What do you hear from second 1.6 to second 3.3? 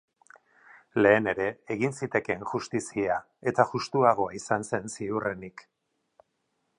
egin zitekeen justizia